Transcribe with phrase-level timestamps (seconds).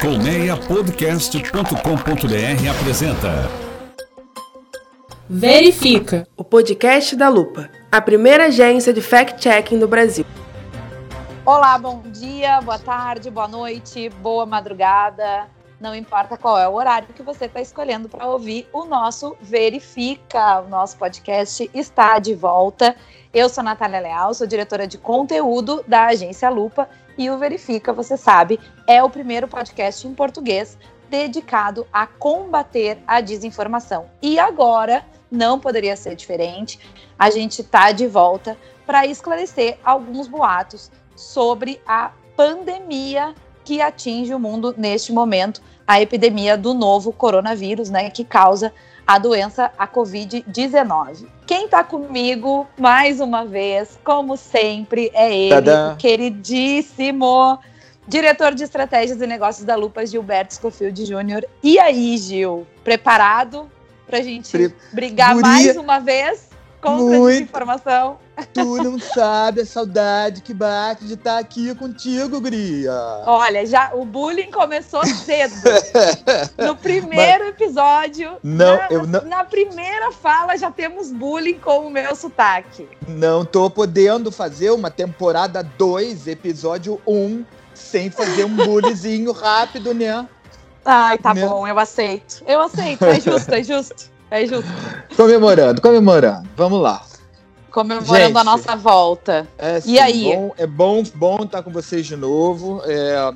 [0.00, 3.50] Colmeiapodcast.com.br apresenta
[5.28, 10.26] Verifica, o podcast da Lupa, a primeira agência de fact-checking do Brasil.
[11.46, 15.48] Olá, bom dia, boa tarde, boa noite, boa madrugada.
[15.80, 20.60] Não importa qual é o horário que você está escolhendo para ouvir, o nosso Verifica,
[20.60, 22.94] o nosso podcast está de volta.
[23.32, 26.86] Eu sou Natália Leal, sou diretora de conteúdo da agência Lupa
[27.16, 30.78] e o Verifica, você sabe, é o primeiro podcast em português
[31.08, 34.06] dedicado a combater a desinformação.
[34.20, 36.78] E agora, não poderia ser diferente,
[37.18, 38.56] a gente está de volta
[38.86, 46.56] para esclarecer alguns boatos sobre a pandemia que atinge o mundo neste momento, a epidemia
[46.56, 48.72] do novo coronavírus, né, que causa
[49.06, 51.26] a doença, a Covid-19.
[51.46, 55.96] Quem está comigo, mais uma vez, como sempre, é ele, Tadã.
[55.96, 57.58] queridíssimo
[58.08, 61.44] diretor de estratégias e negócios da Lupa, Gilberto Scofield Júnior.
[61.62, 63.70] E aí, Gil, preparado
[64.06, 65.48] para a gente Pre brigar Guria.
[65.48, 66.45] mais uma vez
[66.86, 67.26] contra Muito.
[67.26, 68.18] a desinformação?
[68.52, 72.92] Tu não sabe a saudade que bate de estar aqui contigo, Gria.
[73.26, 75.54] Olha, já o bullying começou cedo.
[76.56, 79.22] no primeiro Mas, episódio, não, na, eu não...
[79.22, 82.88] na primeira fala já temos bullying com o meu sotaque.
[83.08, 89.92] Não tô podendo fazer uma temporada 2, episódio 1, um, sem fazer um bullyingzinho rápido,
[89.92, 90.26] né?
[90.84, 91.44] Ai, tá né?
[91.44, 92.44] bom, eu aceito.
[92.46, 94.15] Eu aceito, é justo, é justo.
[94.30, 94.70] É justo.
[95.16, 96.48] Comemorando, comemorando.
[96.56, 97.02] Vamos lá
[97.76, 99.46] comemorando Gente, a nossa volta.
[99.58, 100.24] É, sim, e aí?
[100.34, 102.80] Bom, é bom, bom estar com vocês de novo.
[102.86, 103.34] É,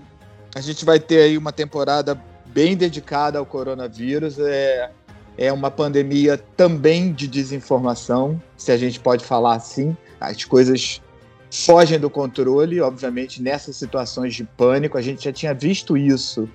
[0.55, 4.39] a gente vai ter aí uma temporada bem dedicada ao coronavírus.
[4.39, 4.91] É,
[5.37, 9.95] é uma pandemia também de desinformação, se a gente pode falar assim.
[10.19, 11.03] As coisas
[11.51, 14.97] fogem do controle, obviamente, nessas situações de pânico.
[14.97, 16.49] A gente já tinha visto isso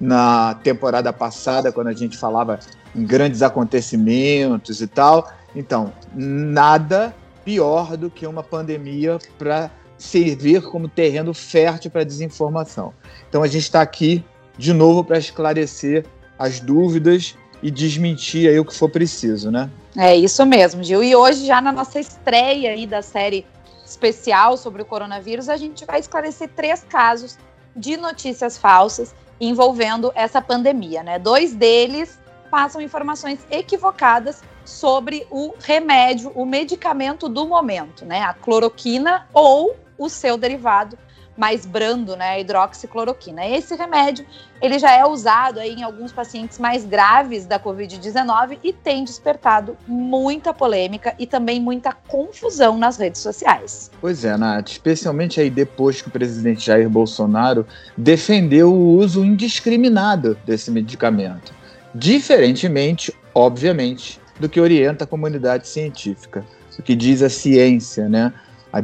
[0.00, 2.60] na temporada passada, quando a gente falava
[2.94, 5.30] em grandes acontecimentos e tal.
[5.54, 7.14] Então, nada
[7.44, 12.92] pior do que uma pandemia para servir como terreno fértil para desinformação.
[13.28, 14.24] Então a gente está aqui
[14.58, 16.04] de novo para esclarecer
[16.38, 19.70] as dúvidas e desmentir aí o que for preciso, né?
[19.96, 21.02] É isso mesmo, Gil.
[21.02, 23.46] E hoje, já na nossa estreia aí da série
[23.86, 27.38] especial sobre o coronavírus, a gente vai esclarecer três casos
[27.76, 31.18] de notícias falsas envolvendo essa pandemia, né?
[31.18, 32.18] Dois deles
[32.52, 38.20] passam informações equivocadas sobre o remédio, o medicamento do momento, né?
[38.20, 40.98] A cloroquina ou o seu derivado
[41.34, 43.46] mais brando, né, a hidroxicloroquina.
[43.46, 44.26] Esse remédio,
[44.60, 49.74] ele já é usado aí em alguns pacientes mais graves da COVID-19 e tem despertado
[49.88, 53.90] muita polêmica e também muita confusão nas redes sociais.
[53.98, 60.36] Pois é, Nath, especialmente aí depois que o presidente Jair Bolsonaro defendeu o uso indiscriminado
[60.44, 61.61] desse medicamento.
[61.94, 66.44] Diferentemente, obviamente, do que orienta a comunidade científica,
[66.78, 68.32] o que diz a ciência, né?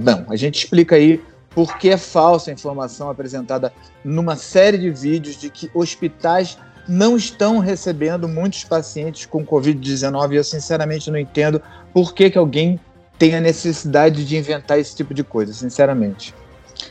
[0.00, 3.72] Bom, a gente explica aí por que é falsa a informação apresentada
[4.04, 10.36] numa série de vídeos de que hospitais não estão recebendo muitos pacientes com Covid-19 e
[10.36, 11.60] eu sinceramente não entendo
[11.92, 12.78] por que, que alguém
[13.18, 16.34] tem a necessidade de inventar esse tipo de coisa, sinceramente.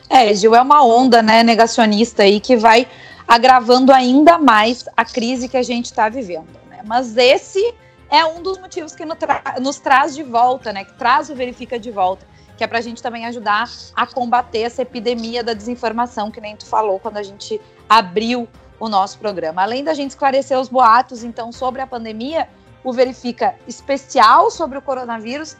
[0.10, 2.88] É, Gil, é uma onda né, negacionista aí que vai
[3.28, 6.48] agravando ainda mais a crise que a gente está vivendo.
[6.70, 6.82] Né?
[6.86, 7.76] Mas esse
[8.10, 10.86] é um dos motivos que nos, tra nos traz de volta, né?
[10.86, 14.62] Que traz o Verifica de volta, que é para a gente também ajudar a combater
[14.62, 18.48] essa epidemia da desinformação, que nem tu falou quando a gente abriu
[18.80, 19.62] o nosso programa.
[19.62, 22.48] Além da gente esclarecer os boatos, então, sobre a pandemia,
[22.84, 25.58] o Verifica especial sobre o coronavírus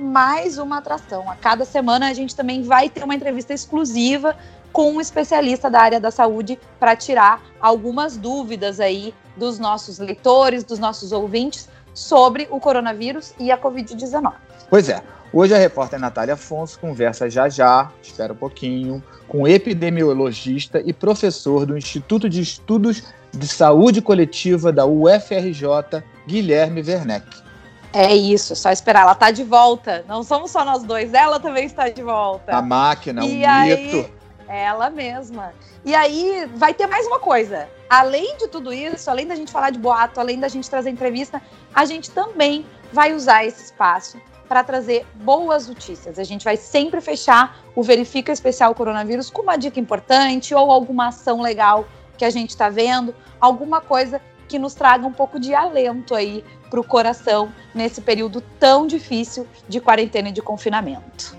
[0.00, 1.30] mais uma atração.
[1.30, 4.34] A cada semana a gente também vai ter uma entrevista exclusiva
[4.72, 10.64] com um especialista da área da saúde para tirar algumas dúvidas aí dos nossos leitores,
[10.64, 14.32] dos nossos ouvintes sobre o coronavírus e a Covid-19.
[14.68, 15.02] Pois é.
[15.32, 21.64] Hoje a repórter Natália Afonso conversa já já, espera um pouquinho, com epidemiologista e professor
[21.64, 27.49] do Instituto de Estudos de Saúde Coletiva da UFRJ, Guilherme Werneck.
[27.92, 29.02] É isso, só esperar.
[29.02, 30.04] Ela está de volta.
[30.06, 32.56] Não somos só nós dois, ela também está de volta.
[32.56, 34.10] A máquina, e um aí, mito.
[34.48, 35.52] Ela mesma.
[35.84, 37.68] E aí vai ter mais uma coisa.
[37.88, 41.42] Além de tudo isso, além da gente falar de boato, além da gente trazer entrevista,
[41.74, 46.18] a gente também vai usar esse espaço para trazer boas notícias.
[46.18, 51.08] A gente vai sempre fechar o Verifica Especial Coronavírus com uma dica importante ou alguma
[51.08, 51.86] ação legal
[52.18, 56.44] que a gente está vendo, alguma coisa que nos traga um pouco de alento aí
[56.70, 61.36] para o coração nesse período tão difícil de quarentena e de confinamento.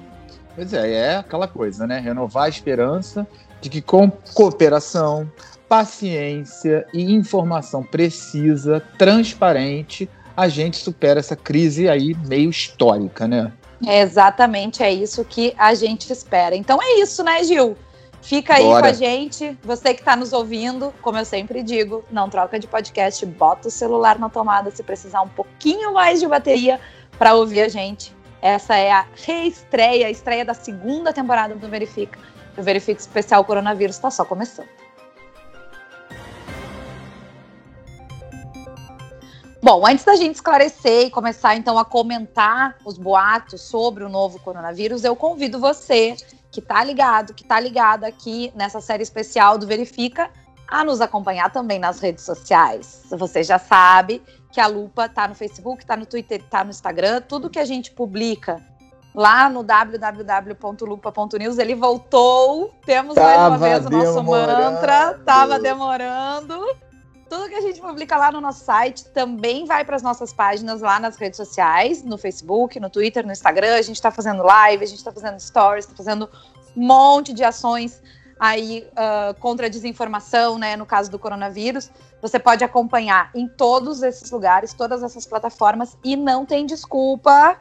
[0.53, 1.99] Pois é, é aquela coisa, né?
[1.99, 3.25] Renovar a esperança
[3.61, 5.31] de que com cooperação,
[5.69, 13.53] paciência e informação precisa, transparente, a gente supera essa crise aí meio histórica, né?
[13.85, 16.55] É exatamente, é isso que a gente espera.
[16.55, 17.75] Então é isso, né, Gil?
[18.21, 18.81] Fica aí Bora.
[18.81, 19.57] com a gente.
[19.63, 23.71] Você que está nos ouvindo, como eu sempre digo, não troca de podcast, bota o
[23.71, 26.79] celular na tomada se precisar um pouquinho mais de bateria
[27.17, 28.15] para ouvir a gente.
[28.41, 32.19] Essa é a reestreia, a estreia da segunda temporada do Verifica.
[32.57, 34.80] O Verifica Especial Coronavírus está só começando.
[39.63, 44.39] Bom, antes da gente esclarecer e começar então a comentar os boatos sobre o novo
[44.39, 46.15] coronavírus, eu convido você
[46.51, 50.31] que tá ligado, que tá ligado aqui nessa série especial do Verifica,
[50.67, 53.03] a nos acompanhar também nas redes sociais.
[53.11, 57.21] Você já sabe que a Lupa tá no Facebook, tá no Twitter, tá no Instagram,
[57.21, 58.59] tudo que a gente publica
[59.13, 62.73] lá no www.lupa.news, ele voltou.
[62.83, 64.63] Temos mais uma Tava vez o nosso demorando.
[64.63, 66.90] mantra, tava demorando.
[67.31, 70.81] Tudo que a gente publica lá no nosso site também vai para as nossas páginas
[70.81, 73.75] lá nas redes sociais, no Facebook, no Twitter, no Instagram.
[73.75, 76.29] A gente está fazendo live, a gente está fazendo stories, está fazendo
[76.75, 78.03] um monte de ações
[78.37, 80.75] aí ah, contra a desinformação, né?
[80.75, 81.89] No caso do coronavírus.
[82.21, 87.57] Você pode acompanhar em todos esses lugares, todas essas plataformas, e não tem desculpa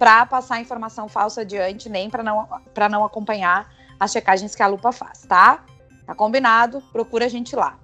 [0.00, 4.66] para passar informação falsa adiante, nem para não, pra não acompanhar as checagens que a
[4.66, 5.64] Lupa faz, tá?
[6.04, 6.82] Tá combinado?
[6.92, 7.78] Procura a gente lá.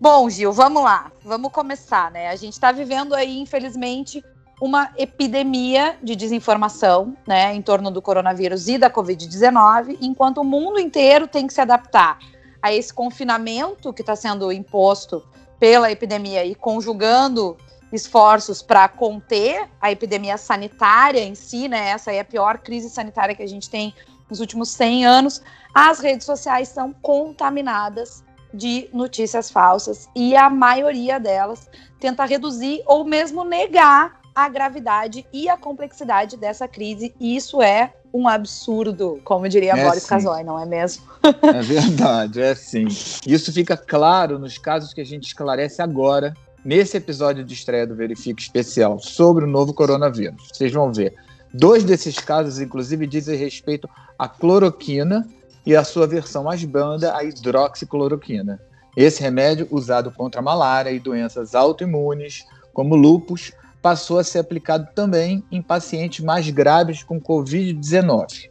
[0.00, 1.12] Bom, Gil, vamos lá.
[1.22, 2.30] Vamos começar, né?
[2.30, 4.24] A gente está vivendo aí, infelizmente,
[4.58, 10.80] uma epidemia de desinformação, né, em torno do coronavírus e da Covid-19, enquanto o mundo
[10.80, 12.18] inteiro tem que se adaptar
[12.62, 15.22] a esse confinamento que está sendo imposto
[15.58, 17.58] pela epidemia e conjugando
[17.92, 21.90] esforços para conter a epidemia sanitária em si, né?
[21.90, 23.94] Essa é a pior crise sanitária que a gente tem
[24.30, 25.42] nos últimos 100 anos.
[25.74, 31.68] As redes sociais são contaminadas de notícias falsas e a maioria delas
[31.98, 37.14] tenta reduzir ou mesmo negar a gravidade e a complexidade dessa crise.
[37.20, 40.08] E isso é um absurdo, como diria É Boris sim.
[40.08, 41.04] Casoy, não é mesmo?
[41.42, 42.86] É verdade, é assim.
[43.26, 47.94] Isso fica claro nos casos que a gente esclarece agora, nesse episódio de estreia do
[47.94, 50.48] Verifica Especial sobre o novo coronavírus.
[50.52, 51.14] Vocês vão ver.
[51.52, 53.88] Dois desses casos, inclusive, dizem respeito
[54.18, 55.26] à cloroquina
[55.64, 58.60] e a sua versão mais branda, a hidroxicloroquina.
[58.96, 64.88] Esse remédio, usado contra a malária e doenças autoimunes, como lúpus, passou a ser aplicado
[64.94, 68.50] também em pacientes mais graves com Covid-19.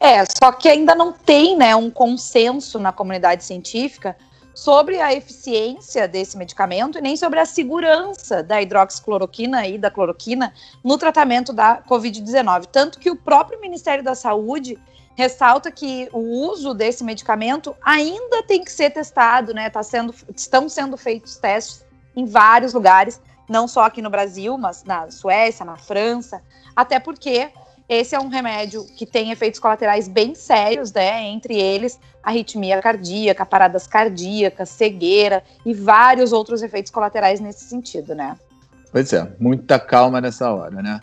[0.00, 4.16] É, só que ainda não tem né, um consenso na comunidade científica
[4.54, 10.52] sobre a eficiência desse medicamento e nem sobre a segurança da hidroxicloroquina e da cloroquina
[10.82, 12.66] no tratamento da Covid-19.
[12.66, 14.78] Tanto que o próprio Ministério da Saúde
[15.18, 19.68] ressalta que o uso desse medicamento ainda tem que ser testado, né?
[19.68, 21.84] Tá sendo, estão sendo feitos testes
[22.14, 26.40] em vários lugares, não só aqui no Brasil, mas na Suécia, na França,
[26.76, 27.50] até porque
[27.88, 31.24] esse é um remédio que tem efeitos colaterais bem sérios, né?
[31.24, 38.38] Entre eles, arritmia cardíaca, paradas cardíacas, cegueira e vários outros efeitos colaterais nesse sentido, né?
[38.92, 41.00] Pois é, muita calma nessa hora, né?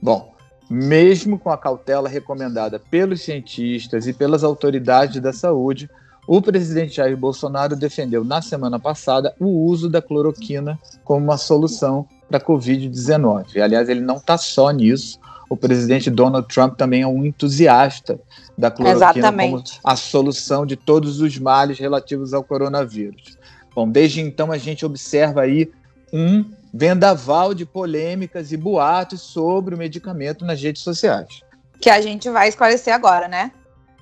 [0.00, 0.35] Bom,
[0.68, 5.88] mesmo com a cautela recomendada pelos cientistas e pelas autoridades da saúde,
[6.26, 12.06] o presidente Jair Bolsonaro defendeu na semana passada o uso da cloroquina como uma solução
[12.28, 13.60] para a Covid-19.
[13.60, 15.20] Aliás, ele não está só nisso.
[15.48, 18.18] O presidente Donald Trump também é um entusiasta
[18.58, 19.80] da cloroquina como Exatamente.
[19.84, 23.38] a solução de todos os males relativos ao coronavírus.
[23.72, 25.70] Bom, desde então a gente observa aí
[26.12, 31.40] um vendaval de polêmicas e boatos sobre o medicamento nas redes sociais.
[31.80, 33.52] Que a gente vai esclarecer agora, né?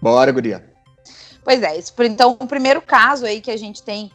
[0.00, 0.64] Bora, guria.
[1.42, 4.10] Pois é, isso, então o primeiro caso aí que a gente tem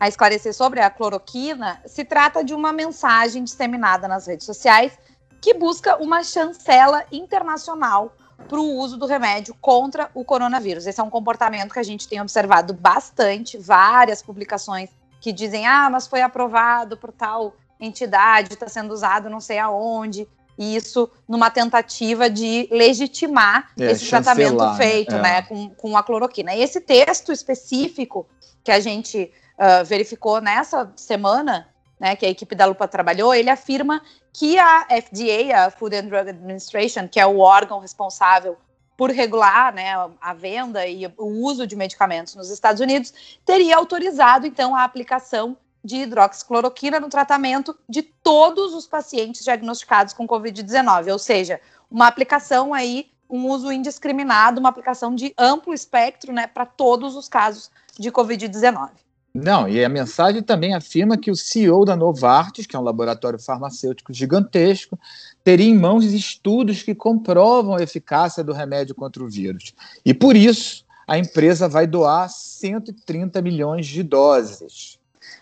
[0.00, 4.92] a esclarecer sobre a cloroquina se trata de uma mensagem disseminada nas redes sociais
[5.40, 8.12] que busca uma chancela internacional
[8.48, 10.86] para o uso do remédio contra o coronavírus.
[10.86, 14.90] Esse é um comportamento que a gente tem observado bastante, várias publicações
[15.20, 20.28] que dizem, ah, mas foi aprovado por tal entidade, está sendo usado não sei aonde,
[20.58, 25.20] e isso numa tentativa de legitimar É, esse tratamento feito, é.
[25.20, 26.54] né, com, com a cloroquina.
[26.54, 28.26] E esse texto específico
[28.62, 33.50] que a gente ah, verificou nessa semana, né, que a equipe da Lupa trabalhou, ele
[33.50, 38.56] afirma que a FDA, a Food and Drug Administration, que é o órgão responsável
[38.96, 43.12] por regular né, a venda e o uso de medicamentos nos Estados Unidos,
[43.44, 50.26] teria autorizado, então, a aplicação de hidroxicloroquina no tratamento de todos os pacientes diagnosticados com
[50.26, 51.60] Covid-19, ou seja,
[51.90, 57.28] uma aplicação aí um uso indiscriminado, uma aplicação de amplo espectro, né, para todos os
[57.28, 58.90] casos de Covid-19.
[59.34, 63.38] Não, e a mensagem também afirma que o CEO da Novartis, que é um laboratório
[63.38, 64.98] farmacêutico gigantesco,
[65.42, 69.72] teria em mãos estudos que comprovam a eficácia do remédio contra o vírus.
[70.04, 74.98] E por isso, a empresa vai doar 130 milhões de doses.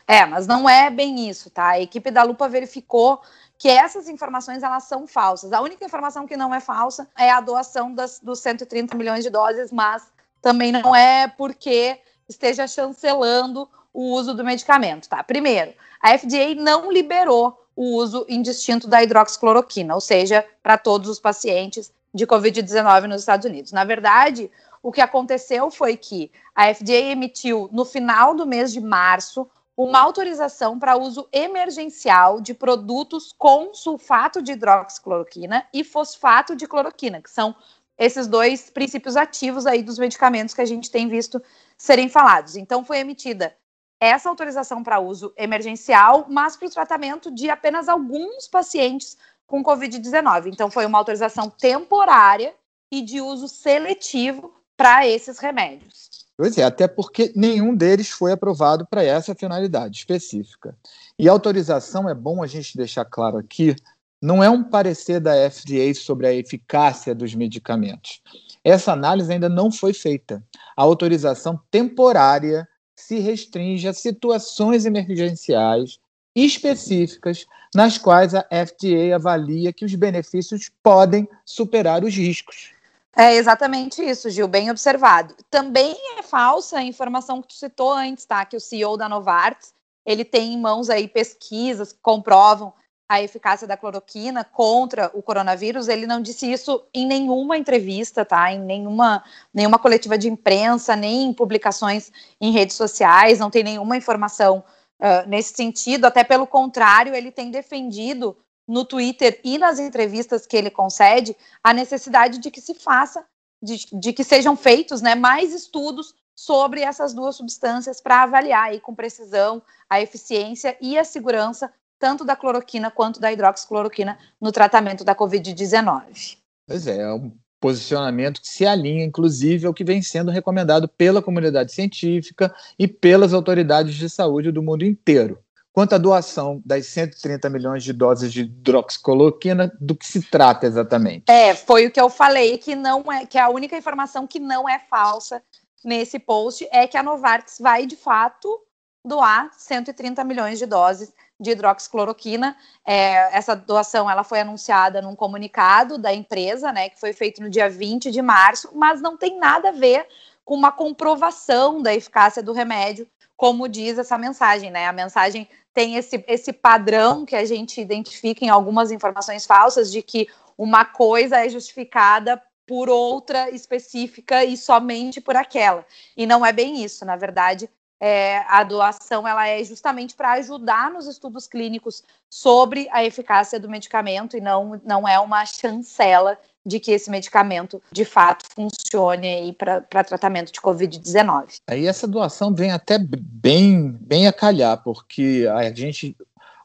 [0.06, 1.70] É, mas não é bem isso, tá?
[1.70, 3.20] A equipe da Lupa verificou
[3.58, 5.52] que essas informações elas são falsas.
[5.52, 9.30] A única informação que não é falsa é a doação das, dos 130 milhões de
[9.30, 15.22] doses, mas também não é porque esteja chancelando o uso do medicamento, tá?
[15.22, 21.20] Primeiro, a FDA não liberou o uso indistinto da hidroxicloroquina, ou seja, para todos os
[21.20, 23.72] pacientes de Covid-19 nos Estados Unidos.
[23.72, 24.50] Na verdade,
[24.82, 29.48] o que aconteceu foi que a FDA emitiu, no final do mês de março,
[29.82, 37.22] uma autorização para uso emergencial de produtos com sulfato de hidroxicloroquina e fosfato de cloroquina,
[37.22, 37.56] que são
[37.96, 41.42] esses dois princípios ativos aí dos medicamentos que a gente tem visto
[41.78, 42.56] serem falados.
[42.56, 43.56] Então, foi emitida
[43.98, 50.48] essa autorização para uso emergencial, mas para o tratamento de apenas alguns pacientes com Covid-19.
[50.52, 52.54] Então, foi uma autorização temporária
[52.92, 56.09] e de uso seletivo para esses remédios.
[56.40, 60.74] Pois é, até porque nenhum deles foi aprovado para essa finalidade específica.
[61.18, 63.76] E autorização, é bom a gente deixar claro aqui,
[64.22, 68.22] não é um parecer da FDA sobre a eficácia dos medicamentos.
[68.64, 70.42] Essa análise ainda não foi feita.
[70.74, 72.66] A autorização temporária
[72.96, 75.98] se restringe a situações emergenciais
[76.34, 77.44] específicas
[77.74, 82.72] nas quais a FDA avalia que os benefícios podem superar os riscos.
[83.16, 85.34] É exatamente isso, Gil, bem observado.
[85.50, 88.44] Também é falsa a informação que tu citou antes, tá?
[88.44, 89.74] Que o CEO da Novartis,
[90.06, 92.72] ele tem em mãos aí pesquisas que comprovam
[93.08, 95.88] a eficácia da cloroquina contra o coronavírus.
[95.88, 98.52] Ele não disse isso em nenhuma entrevista, tá?
[98.52, 103.96] Em nenhuma, nenhuma coletiva de imprensa, nem em publicações em redes sociais, não tem nenhuma
[103.96, 104.62] informação
[105.00, 106.04] uh, nesse sentido.
[106.04, 108.36] Até pelo contrário, ele tem defendido
[108.70, 113.24] no Twitter e nas entrevistas que ele concede a necessidade de que se faça,
[113.60, 118.78] de, de que sejam feitos né, mais estudos sobre essas duas substâncias para avaliar aí
[118.78, 119.60] com precisão
[119.90, 126.38] a eficiência e a segurança tanto da cloroquina quanto da hidroxicloroquina no tratamento da Covid-19.
[126.64, 131.20] Pois é, é um posicionamento que se alinha, inclusive, ao que vem sendo recomendado pela
[131.20, 135.42] comunidade científica e pelas autoridades de saúde do mundo inteiro.
[135.80, 141.24] Quanto à doação das 130 milhões de doses de hidroxicloroquina, do que se trata exatamente?
[141.26, 144.68] É, foi o que eu falei, que não é, que a única informação que não
[144.68, 145.42] é falsa
[145.82, 148.60] nesse post é que a Novartis vai de fato
[149.02, 152.54] doar 130 milhões de doses de hidroxicloroquina.
[152.86, 157.48] É, essa doação ela foi anunciada num comunicado da empresa, né, que foi feito no
[157.48, 160.06] dia 20 de março, mas não tem nada a ver
[160.44, 164.86] com uma comprovação da eficácia do remédio, como diz essa mensagem, né?
[164.86, 170.02] A mensagem tem esse, esse padrão que a gente identifica em algumas informações falsas de
[170.02, 175.84] que uma coisa é justificada por outra específica e somente por aquela.
[176.16, 177.68] E não é bem isso, na verdade,
[178.00, 183.68] é, a doação ela é justamente para ajudar nos estudos clínicos sobre a eficácia do
[183.68, 190.04] medicamento e não, não é uma chancela de que esse medicamento de fato funcione para
[190.04, 191.60] tratamento de Covid-19.
[191.66, 196.16] Aí essa doação vem até bem, bem a calhar, porque a gente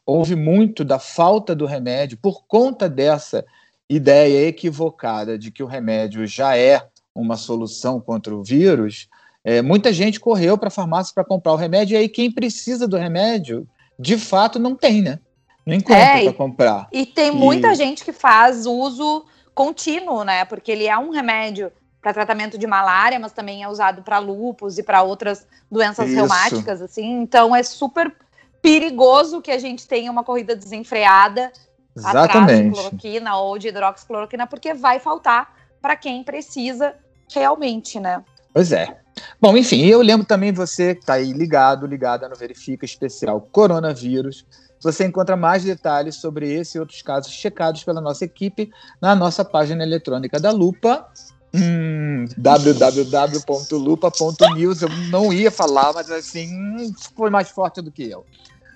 [0.05, 3.45] ouve muito da falta do remédio por conta dessa
[3.89, 9.07] ideia equivocada de que o remédio já é uma solução contra o vírus
[9.45, 12.87] é, muita gente correu para a farmácia para comprar o remédio, e aí quem precisa
[12.87, 15.19] do remédio, de fato, não tem, né?
[15.63, 16.87] Não encontra é, para comprar.
[16.91, 17.31] E tem e...
[17.31, 19.23] muita gente que faz uso
[19.55, 20.45] contínuo, né?
[20.45, 21.71] Porque ele é um remédio
[22.01, 26.15] para tratamento de malária, mas também é usado para lupus e para outras doenças Isso.
[26.15, 27.21] reumáticas, assim.
[27.21, 28.15] Então é super
[28.61, 31.51] perigoso que a gente tenha uma corrida desenfreada
[31.95, 32.37] Exatamente.
[32.37, 36.93] atrás de cloroquina ou de hidroxicloroquina, porque vai faltar para quem precisa
[37.33, 38.23] realmente, né?
[38.53, 38.97] Pois é.
[39.39, 44.45] Bom, enfim, eu lembro também você que está aí ligado, ligada no Verifica Especial Coronavírus.
[44.81, 48.69] Você encontra mais detalhes sobre esse e outros casos checados pela nossa equipe
[49.01, 51.07] na nossa página eletrônica da Lupa,
[51.53, 54.81] hum, www.lupa.news.
[54.81, 58.25] Eu não ia falar, mas assim, foi mais forte do que eu.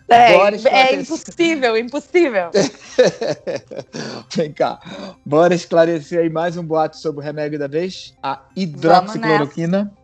[0.09, 0.33] É,
[0.67, 2.49] é impossível, impossível.
[4.35, 4.79] Vem cá.
[5.23, 9.77] Bora esclarecer aí mais um boato sobre o remédio da vez, a hidroxicloroquina.
[9.77, 9.99] Vamos nessa.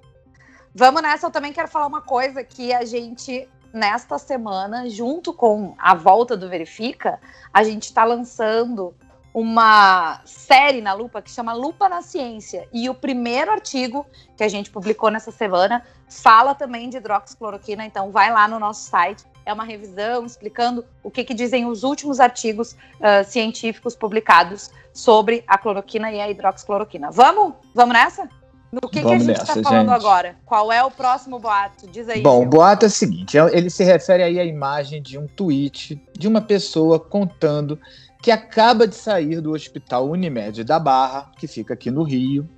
[0.78, 5.76] Vamos nessa, eu também quero falar uma coisa que a gente, nesta semana, junto com
[5.78, 7.20] a volta do Verifica,
[7.54, 8.96] a gente está lançando
[9.34, 12.70] uma série na Lupa que chama Lupa na Ciência.
[12.72, 14.06] E o primeiro artigo
[14.38, 18.90] que a gente publicou nessa semana fala também de hidroxicloroquina, então vai lá no nosso
[18.90, 19.26] site.
[19.46, 25.44] É uma revisão explicando o que, que dizem os últimos artigos uh, científicos publicados sobre
[25.46, 27.12] a cloroquina e a hidroxicloroquina.
[27.12, 27.56] Vamos?
[27.74, 28.30] Vamos nessa?
[28.72, 29.96] Do que, que a gente está falando gente.
[29.96, 30.36] agora?
[30.46, 31.88] Qual é o próximo boato?
[31.88, 32.22] Diz aí.
[32.22, 35.28] Bom, o boato é o seguinte: é, ele se refere aí à imagem de um
[35.28, 37.80] tweet de uma pessoa contando
[38.22, 42.50] que acaba de sair do Hospital Unimed da Barra, que fica aqui no Rio,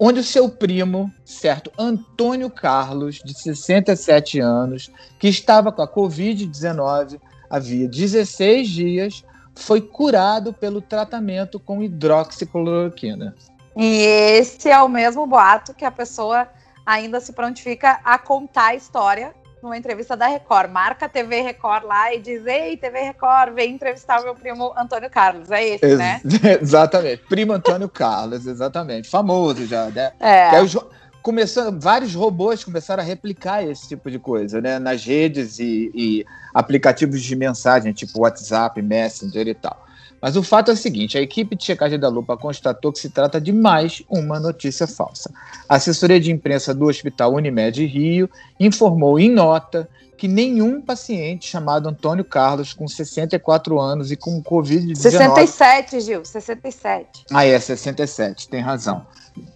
[0.00, 7.20] onde o seu primo, certo Antônio Carlos, de 67 anos, que estava com a Covid-19
[7.50, 9.24] havia 16 dias,
[9.54, 13.34] foi curado pelo tratamento com hidroxicloroquina.
[13.76, 16.48] E esse é o mesmo boato que a pessoa
[16.84, 20.70] ainda se prontifica a contar a história numa entrevista da Record.
[20.70, 24.72] Marca a TV Record lá e diz: Ei, TV Record, vem entrevistar o meu primo
[24.76, 25.50] Antônio Carlos.
[25.50, 26.20] É esse, Ex né?
[26.60, 27.22] exatamente.
[27.28, 29.08] Primo Antônio Carlos, exatamente.
[29.08, 30.12] Famoso já, né?
[30.20, 30.60] É.
[30.60, 30.76] Os,
[31.22, 34.78] começou, vários robôs começaram a replicar esse tipo de coisa, né?
[34.78, 39.83] Nas redes e, e aplicativos de mensagem, tipo WhatsApp, Messenger e tal.
[40.24, 43.10] Mas o fato é o seguinte: a equipe de checagem da Lupa constatou que se
[43.10, 45.30] trata de mais uma notícia falsa.
[45.68, 51.90] A assessoria de imprensa do Hospital Unimed Rio informou em nota que nenhum paciente chamado
[51.90, 54.96] Antônio Carlos, com 64 anos e com Covid-19.
[54.96, 57.26] 67, Gil, 67.
[57.30, 59.06] Ah, é, 67, tem razão.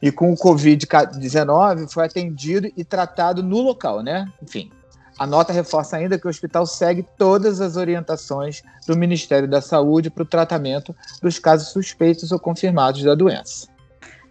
[0.02, 4.30] E com o Covid-19 foi atendido e tratado no local, né?
[4.42, 4.70] Enfim,
[5.18, 10.10] a nota reforça ainda que o hospital segue todas as orientações do Ministério da Saúde
[10.10, 13.68] para o tratamento dos casos suspeitos ou confirmados da doença.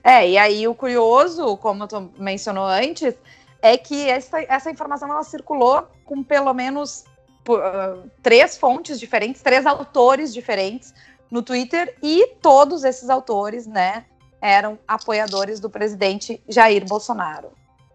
[0.04, 3.14] É, e aí o curioso, como tu mencionou antes,
[3.62, 7.04] é que essa, essa informação ela circulou com pelo menos
[7.50, 10.94] uh, três fontes diferentes, três autores diferentes
[11.30, 14.06] no Twitter, e todos esses autores, né,
[14.42, 17.52] eram apoiadores do presidente Jair Bolsonaro.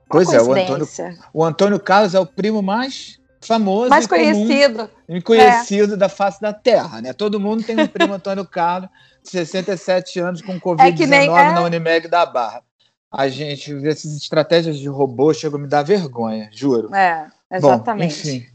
[0.09, 0.89] Pois é, o Antônio,
[1.33, 5.97] o Antônio Carlos é o primo mais famoso mais conhecido e conhecido é.
[5.97, 7.13] da face da Terra, né?
[7.13, 8.89] Todo mundo tem um primo Antônio Carlos,
[9.25, 11.53] 67 anos com Covid-19 é é...
[11.53, 12.63] na Unimed da Barra.
[13.11, 16.95] A gente vê essas estratégias de robô chegam a me dar vergonha, juro.
[16.95, 18.23] É, exatamente.
[18.23, 18.47] Bom, enfim.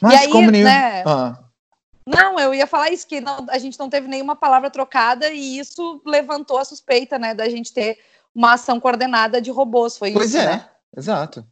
[0.00, 0.64] Mas e aí, como nenhum...
[0.64, 1.02] né?
[1.04, 1.38] Ah.
[2.06, 5.58] Não, eu ia falar isso, que não, a gente não teve nenhuma palavra trocada e
[5.58, 7.98] isso levantou a suspeita, né, da gente ter
[8.34, 9.98] uma ação coordenada de robôs.
[9.98, 10.46] Foi pois isso, é.
[10.46, 10.66] né?
[10.96, 11.44] Exato.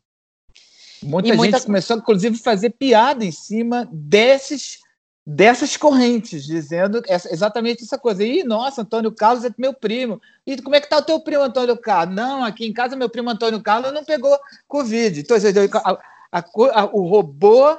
[1.03, 1.61] Muita e gente muita...
[1.61, 4.79] começou, inclusive, a fazer piada em cima desses,
[5.25, 8.25] dessas correntes, dizendo essa, exatamente essa coisa.
[8.25, 10.21] E, nossa, Antônio Carlos é meu primo.
[10.47, 12.17] E como é que tá o teu primo Antônio Carlos?
[12.17, 15.21] Não, aqui em casa meu primo Antônio Carlos não pegou Covid.
[15.21, 15.37] Então,
[15.85, 17.79] a, a, a, o robô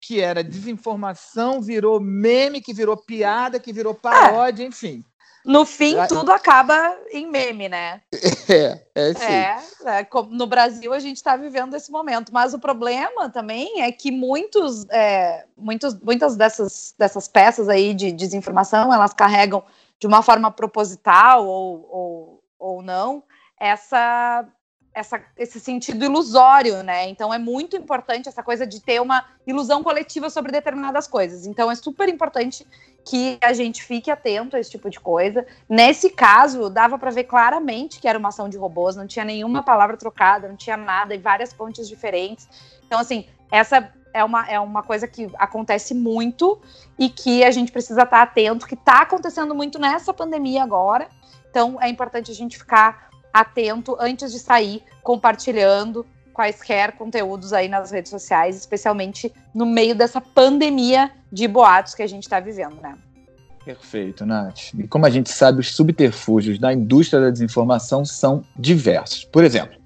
[0.00, 4.66] que era desinformação virou meme, que virou piada, que virou paródia, é.
[4.66, 5.04] enfim.
[5.44, 8.00] No fim, tudo acaba em meme, né?
[8.50, 9.86] É, é sim.
[9.86, 12.32] É, é no Brasil a gente está vivendo esse momento.
[12.32, 18.10] Mas o problema também é que muitos, é, muitos, muitas dessas, dessas peças aí de
[18.10, 19.62] desinformação, elas carregam
[20.00, 23.22] de uma forma proposital ou, ou, ou não,
[23.60, 24.46] essa
[24.98, 27.08] essa, esse sentido ilusório, né?
[27.08, 31.46] Então é muito importante essa coisa de ter uma ilusão coletiva sobre determinadas coisas.
[31.46, 32.66] Então é super importante
[33.08, 35.46] que a gente fique atento a esse tipo de coisa.
[35.66, 39.62] Nesse caso, dava para ver claramente que era uma ação de robôs, não tinha nenhuma
[39.62, 42.46] palavra trocada, não tinha nada, e várias fontes diferentes.
[42.86, 46.60] Então, assim, essa é uma, é uma coisa que acontece muito
[46.98, 51.08] e que a gente precisa estar atento, que está acontecendo muito nessa pandemia agora.
[51.48, 56.04] Então, é importante a gente ficar atento antes de sair compartilhando
[56.38, 62.06] quaisquer conteúdos aí nas redes sociais, especialmente no meio dessa pandemia de boatos que a
[62.06, 62.96] gente está vivendo, né?
[63.64, 64.72] Perfeito, Nath.
[64.78, 69.24] E como a gente sabe, os subterfúgios da indústria da desinformação são diversos.
[69.24, 69.76] Por exemplo,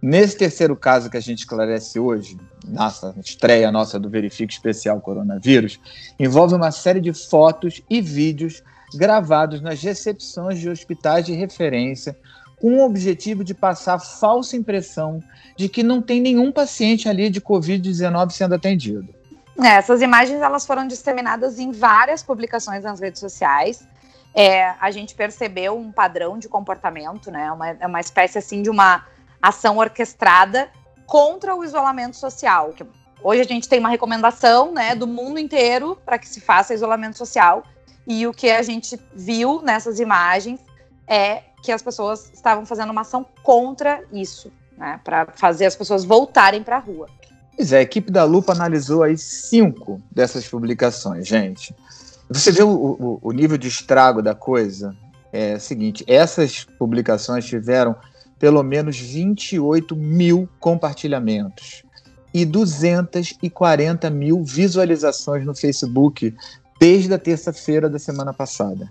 [0.00, 5.78] nesse terceiro caso que a gente esclarece hoje, nossa estreia nossa do Verifique Especial Coronavírus,
[6.18, 8.62] envolve uma série de fotos e vídeos
[8.94, 12.16] gravados nas recepções de hospitais de referência
[12.60, 15.22] com o objetivo de passar falsa impressão
[15.56, 19.14] de que não tem nenhum paciente ali de Covid-19 sendo atendido.
[19.60, 23.86] É, essas imagens elas foram disseminadas em várias publicações nas redes sociais.
[24.34, 27.50] É, a gente percebeu um padrão de comportamento, né?
[27.50, 29.04] Uma, é uma espécie assim de uma
[29.42, 30.68] ação orquestrada
[31.06, 32.72] contra o isolamento social.
[33.22, 37.18] Hoje a gente tem uma recomendação, né, do mundo inteiro para que se faça isolamento
[37.18, 37.64] social.
[38.06, 40.60] E o que a gente viu nessas imagens
[41.06, 46.04] é que as pessoas estavam fazendo uma ação contra isso, né, para fazer as pessoas
[46.04, 47.08] voltarem para a rua.
[47.56, 51.74] Pois é, a equipe da Lupa analisou aí cinco dessas publicações, gente.
[52.30, 54.94] Você vê o, o, o nível de estrago da coisa?
[55.32, 57.96] É o seguinte: essas publicações tiveram
[58.38, 61.82] pelo menos 28 mil compartilhamentos
[62.32, 66.34] e 240 mil visualizações no Facebook
[66.78, 68.88] desde a terça-feira da semana passada.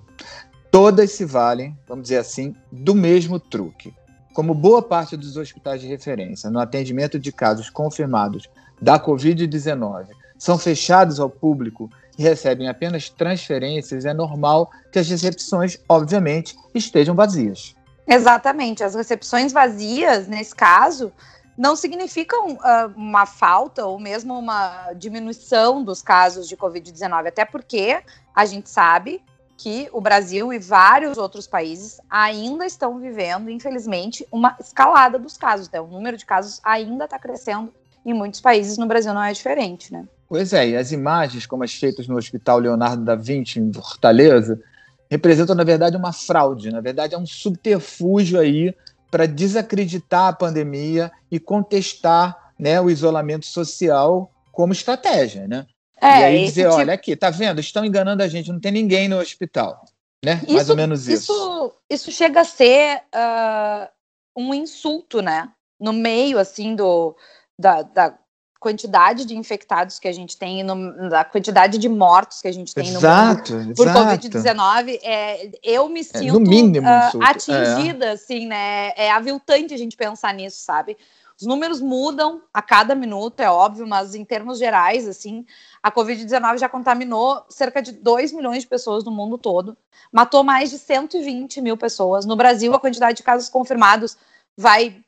[0.72, 3.94] Todas se valem, vamos dizer assim, do mesmo truque.
[4.34, 8.48] Como boa parte dos hospitais de referência no atendimento de casos confirmados
[8.80, 15.80] da Covid-19 são fechados ao público e recebem apenas transferências, é normal que as recepções,
[15.88, 17.76] obviamente, estejam vazias.
[18.08, 18.84] Exatamente.
[18.84, 21.12] As recepções vazias, nesse caso,
[21.58, 28.00] não significam uh, uma falta ou mesmo uma diminuição dos casos de Covid-19, até porque
[28.36, 29.22] a gente sabe
[29.58, 35.68] que o Brasil e vários outros países ainda estão vivendo, infelizmente, uma escalada dos casos.
[35.68, 37.74] Então, o número de casos ainda está crescendo
[38.06, 40.08] em muitos países, no Brasil não é diferente, né?
[40.30, 44.62] Pois é, e as imagens, como as feitas no Hospital Leonardo da Vinci, em Fortaleza,
[45.10, 46.72] representam, na verdade, uma fraude.
[46.72, 48.74] Na verdade, é um subterfúgio aí
[49.10, 55.66] para desacreditar a pandemia e contestar né, o isolamento social como estratégia, né?
[56.02, 56.76] É, e aí dizer, tipo...
[56.76, 57.60] olha aqui, tá vendo?
[57.60, 59.84] Estão enganando a gente, não tem ninguém no hospital,
[60.24, 60.42] né?
[60.44, 61.32] Isso, Mais ou menos isso.
[61.32, 63.88] Isso, isso chega a ser uh,
[64.36, 65.50] um insulto, né?
[65.80, 67.16] No meio, assim, do,
[67.60, 68.18] da, da
[68.60, 72.74] quantidade de infectados que a gente tem, no, da quantidade de mortos que a gente
[72.74, 78.08] tem exato, no mundo por Covid-19, é, eu me sinto é, no mínimo, uh, atingida,
[78.08, 78.12] é.
[78.12, 78.92] assim, né?
[78.96, 80.98] É aviltante a gente pensar nisso, sabe?
[81.40, 85.46] Os números mudam a cada minuto, é óbvio, mas em termos gerais, assim,
[85.84, 89.78] a Covid-19 já contaminou cerca de 2 milhões de pessoas no mundo todo,
[90.12, 92.26] matou mais de 120 mil pessoas.
[92.26, 94.18] No Brasil, a quantidade de casos confirmados
[94.58, 95.04] vai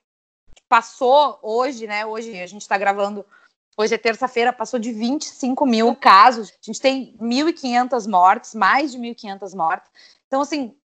[0.68, 2.06] passou hoje, né?
[2.06, 3.26] Hoje a gente está gravando
[3.80, 6.50] Hoje é terça-feira, passou de 25 mil casos.
[6.50, 9.90] A gente tem 1.500 mortes, mais de 1.500 mortes.
[10.28, 10.76] Então, assim,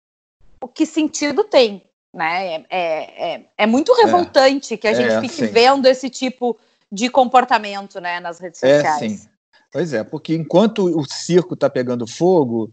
[0.60, 1.90] o que sentido tem?
[2.14, 2.46] Né?
[2.46, 4.04] É, é, é, é muito é.
[4.04, 5.46] revoltante que a gente é, fique sim.
[5.46, 6.56] vendo esse tipo
[6.90, 9.02] de comportamento né, nas redes é, sociais.
[9.02, 9.28] É, sim.
[9.72, 12.72] Pois é, porque enquanto o circo está pegando fogo,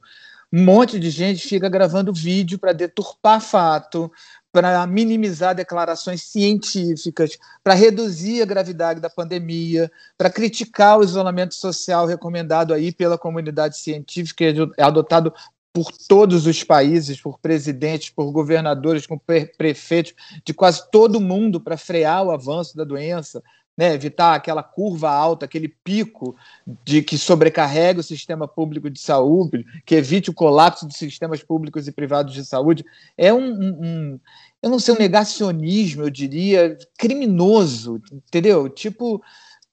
[0.53, 4.11] um monte de gente fica gravando vídeo para deturpar fato,
[4.51, 12.05] para minimizar declarações científicas, para reduzir a gravidade da pandemia, para criticar o isolamento social
[12.05, 15.33] recomendado aí pela comunidade científica e adotado
[15.73, 19.19] por todos os países, por presidentes, por governadores, por
[19.57, 23.41] prefeitos, de quase todo mundo para frear o avanço da doença,
[23.77, 26.35] né, evitar aquela curva alta, aquele pico
[26.83, 31.87] de que sobrecarrega o sistema público de saúde, que evite o colapso dos sistemas públicos
[31.87, 32.85] e privados de saúde,
[33.17, 34.19] é um, um,
[34.61, 38.67] eu não sei, um negacionismo, eu diria, criminoso, entendeu?
[38.67, 39.23] Tipo,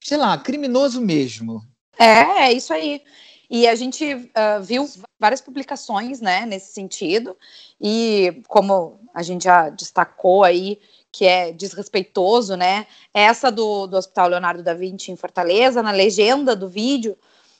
[0.01, 1.63] sei lá, criminoso mesmo.
[1.99, 3.03] É, é isso aí.
[3.51, 7.37] E a gente uh, viu várias publicações, né, nesse sentido,
[7.81, 10.79] e como a gente já destacou aí,
[11.11, 12.87] que é desrespeitoso, né?
[13.15, 17.17] Essa do, do Hospital Leonardo da Vinci em Fortaleza, na legenda do vídeo,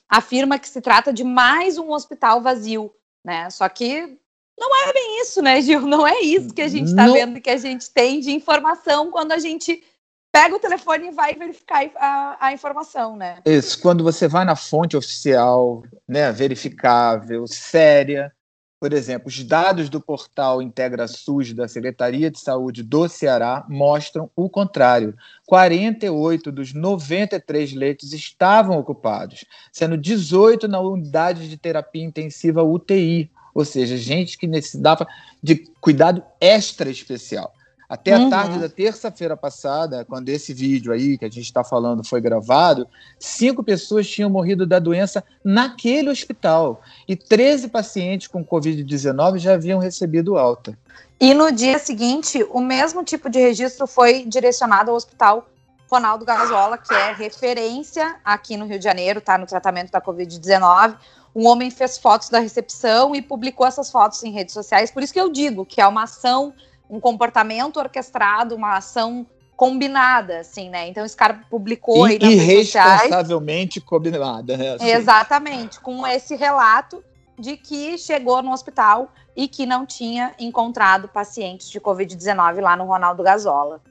[0.07, 2.93] afirma que se trata de mais um hospital vazio,
[3.25, 3.49] né?
[3.49, 4.17] Só que
[4.59, 5.81] não é bem isso, né, Gil?
[5.81, 9.31] Não é isso que a gente está vendo que a gente tem de informação quando
[9.31, 9.83] a gente
[10.31, 13.39] pega o telefone e vai verificar a, a, informação, né?
[13.45, 18.31] Isso, quando você vai na fonte oficial, né, verificável, séria,
[18.79, 24.31] por exemplo, os dados do portal Integra SUS da Secretaria de Saúde do Ceará mostram
[24.35, 25.17] o contrário.
[25.45, 33.65] 48 dos 93 leitos estavam ocupados, sendo 18 na unidade de terapia intensiva UTI, ou
[33.65, 35.05] seja, gente que necessitava
[35.43, 37.53] de cuidado extra especial.
[37.89, 38.29] Até a uhum.
[38.29, 42.87] tarde da terça-feira passada, quando esse vídeo aí que a gente está falando foi gravado,
[43.17, 49.79] cinco pessoas tinham morrido da doença naquele hospital e 13 pacientes com Covid-19 já haviam
[49.79, 50.77] recebido alta.
[51.19, 55.49] E no dia seguinte, o mesmo tipo de registro foi direcionado ao hospital
[55.89, 60.95] Ronaldo Gazola, que é referência aqui no Rio de Janeiro, tá no tratamento da Covid-19.
[61.35, 64.91] Um homem fez fotos da recepção e publicou essas fotos em redes sociais.
[64.91, 66.53] Por isso que eu digo que é uma ação
[66.89, 69.25] um comportamento orquestrado, uma ação
[69.55, 70.87] combinada, assim, né?
[70.87, 74.75] Então esse cara publicou e, aí nas irresponsavelmente combinada, né?
[74.75, 74.87] Assim.
[74.87, 77.03] Exatamente, com esse relato
[77.37, 82.85] de que chegou no hospital e que não tinha encontrado pacientes de Covid-19 lá no
[82.85, 83.81] Ronaldo Gazola.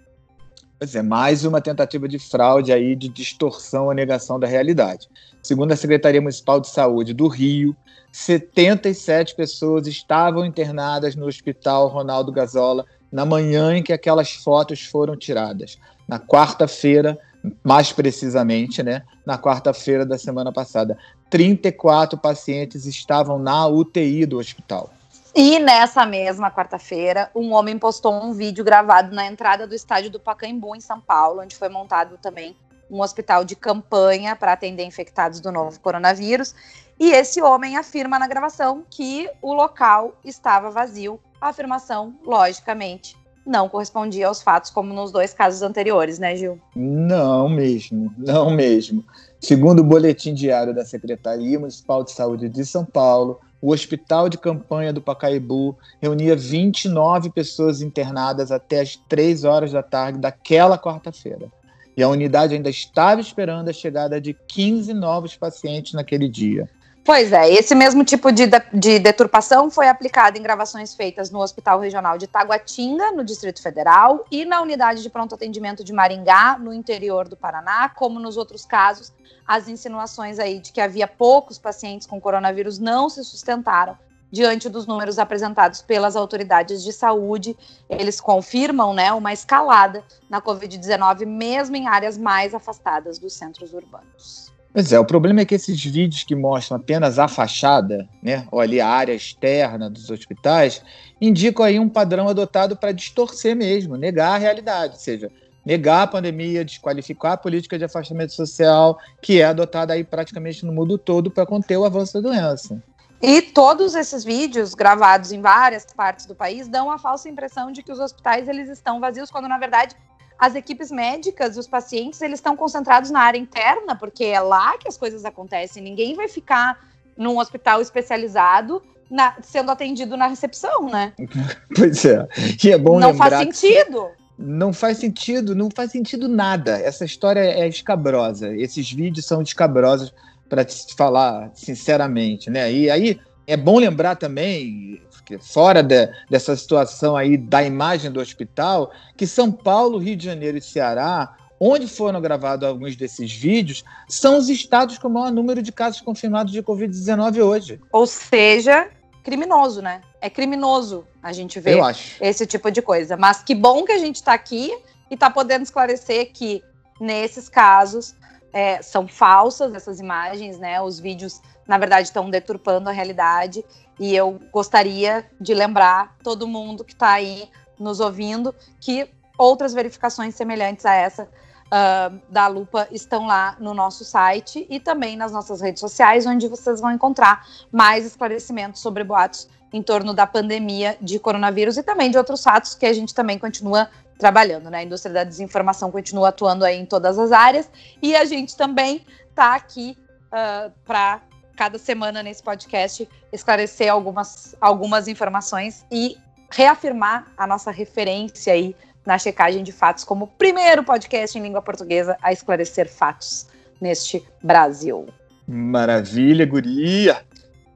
[0.79, 5.09] Pois é, mais uma tentativa de fraude aí, de distorção ou negação da realidade.
[5.43, 7.77] Segundo a Secretaria Municipal de Saúde do Rio,
[8.13, 15.17] 77 pessoas estavam internadas no Hospital Ronaldo Gazola na manhã em que aquelas fotos foram
[15.17, 15.79] tiradas.
[16.07, 17.19] Na quarta-feira,
[17.65, 19.03] mais precisamente, né?
[19.27, 20.97] Na quarta-feira da semana passada.
[21.29, 24.91] 34 pacientes estavam na UTI do hospital.
[25.41, 30.19] E nessa mesma quarta-feira, um homem postou um vídeo gravado na entrada do estádio do
[30.19, 32.57] Pacaembu, em São Paulo, onde foi montado também
[32.91, 36.57] um hospital de campanha para atender infectados do novo coronavírus.
[36.99, 41.21] E esse homem afirma na gravação que o local estava vazio.
[41.41, 46.61] A afirmação, logicamente, não correspondia aos fatos, como nos dois casos anteriores, né, Gil?
[46.75, 49.05] Não mesmo, não mesmo.
[49.39, 54.39] Segundo o boletim diário da Secretaria Municipal de Saúde de São Paulo, o hospital de
[54.39, 61.51] campanha do Pacaembu reunia 29 pessoas internadas até as 3 horas da tarde daquela quarta-feira.
[61.97, 66.69] E a unidade ainda estava esperando a chegada de 15 novos pacientes naquele dia.
[67.09, 71.81] Pois é, esse mesmo tipo de, de deturpação foi aplicado em gravações feitas no Hospital
[71.81, 76.71] Regional de Taguatinga, no Distrito Federal, e na unidade de pronto atendimento de Maringá, no
[76.71, 79.11] interior do Paraná, como nos outros casos,
[79.47, 83.97] as insinuações aí de que havia poucos pacientes com coronavírus não se sustentaram
[84.31, 87.57] diante dos números apresentados pelas autoridades de saúde.
[87.89, 94.58] Eles confirmam né, uma escalada na Covid-19, mesmo em áreas mais afastadas dos centros urbanos.
[94.79, 98.61] Pois é, o problema é que esses vídeos que mostram apenas a fachada, né, ou
[98.61, 100.85] ali a área externa dos hospitais,
[101.21, 105.33] indicam aí um padrão adotado para distorcer mesmo, negar a realidade, ou seja,
[105.67, 110.73] negar a pandemia, desqualificar a política de afastamento social que é adotada aí praticamente no
[110.73, 112.81] mundo todo para conter o avanço da doença.
[113.21, 117.83] E todos esses vídeos gravados em várias partes do país dão a falsa impressão de
[117.83, 119.97] que os hospitais eles estão vazios, quando na verdade
[120.39, 124.79] as equipes médicas e os pacientes eles estão concentrados na área interna, porque é lá
[124.79, 125.83] que as coisas acontecem.
[125.83, 126.79] Ninguém vai ficar
[127.17, 131.13] num hospital especializado na, sendo atendido na recepção, né?
[131.75, 132.27] pois é.
[132.63, 134.09] E é bom Não faz sentido.
[134.39, 136.79] Não faz sentido, não faz sentido nada.
[136.79, 138.55] Essa história é escabrosa.
[138.55, 140.15] Esses vídeos são escabrosos
[140.49, 142.71] para te falar sinceramente, né?
[142.71, 145.03] E aí é bom lembrar também,
[145.39, 150.57] fora de, dessa situação aí da imagem do hospital, que São Paulo, Rio de Janeiro
[150.57, 155.61] e Ceará, onde foram gravados alguns desses vídeos, são os estados com o maior número
[155.61, 157.81] de casos confirmados de Covid-19 hoje.
[157.93, 158.89] Ou seja,
[159.25, 160.01] criminoso, né?
[160.21, 161.79] É criminoso a gente ver
[162.21, 163.17] esse tipo de coisa.
[163.17, 164.73] Mas que bom que a gente está aqui
[165.11, 166.63] e está podendo esclarecer que
[167.01, 168.15] nesses casos
[168.53, 170.81] é, são falsas essas imagens, né?
[170.81, 173.65] Os vídeos, na verdade, estão deturpando a realidade.
[173.99, 180.35] E eu gostaria de lembrar todo mundo que está aí nos ouvindo que outras verificações
[180.35, 181.29] semelhantes a essa
[181.69, 186.49] uh, da Lupa estão lá no nosso site e também nas nossas redes sociais, onde
[186.49, 192.11] vocês vão encontrar mais esclarecimentos sobre boatos em torno da pandemia de coronavírus e também
[192.11, 194.79] de outros fatos que a gente também continua trabalhando, né?
[194.79, 197.71] A indústria da desinformação continua atuando aí em todas as áreas
[198.03, 201.21] e a gente também está aqui uh, para
[201.59, 206.17] cada semana nesse podcast esclarecer algumas, algumas informações e
[206.53, 211.61] reafirmar a nossa referência aí na checagem de fatos como o primeiro podcast em língua
[211.61, 213.49] portuguesa a esclarecer fatos
[213.81, 215.09] neste Brasil.
[215.49, 217.23] Maravilha, guria!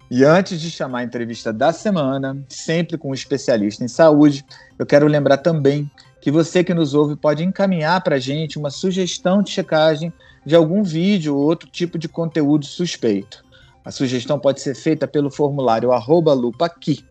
[0.09, 4.45] E antes de chamar a entrevista da semana, sempre com um especialista em saúde,
[4.79, 5.91] eu quero lembrar também
[6.21, 10.13] que você que nos ouve pode encaminhar para a gente uma sugestão de checagem
[10.47, 13.45] de algum vídeo ou outro tipo de conteúdo suspeito.
[13.85, 17.05] A sugestão pode ser feita pelo formulário @lupa_aqui.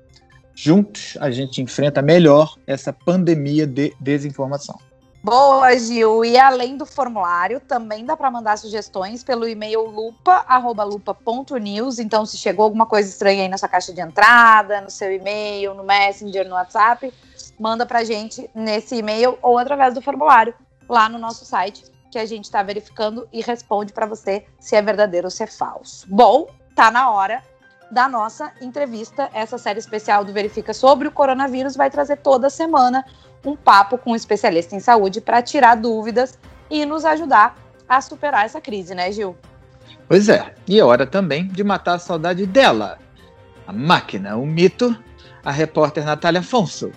[0.56, 4.80] Juntos a gente enfrenta melhor essa pandemia de desinformação.
[5.24, 6.26] Boa, Gil.
[6.26, 12.00] E além do formulário, também dá para mandar sugestões pelo e-mail lupa@lupa.news.
[12.00, 15.76] Então, se chegou alguma coisa estranha aí na sua caixa de entrada, no seu e-mail,
[15.76, 17.14] no Messenger, no WhatsApp,
[17.60, 20.56] manda pra gente nesse e-mail ou através do formulário
[20.90, 24.82] lá no nosso site, que a gente está verificando e responde para você se é
[24.82, 26.08] verdadeiro ou se é falso.
[26.10, 27.42] Bom, tá na hora
[27.92, 29.30] da nossa entrevista.
[29.34, 33.04] Essa série especial do Verifica sobre o coronavírus vai trazer toda semana
[33.46, 36.38] um papo com um especialista em saúde para tirar dúvidas
[36.70, 37.58] e nos ajudar
[37.88, 39.36] a superar essa crise, né, Gil?
[40.08, 42.98] Pois é, e é hora também de matar a saudade dela.
[43.68, 44.96] A máquina, o mito,
[45.44, 46.92] a repórter Natália Afonso.